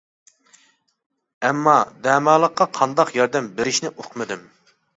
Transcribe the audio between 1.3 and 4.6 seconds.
ئەمما دەماللىققا قانداق ياردەم بېرىشنى ئۇقمىدىم.